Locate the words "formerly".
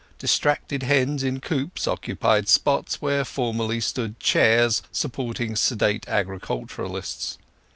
3.23-3.79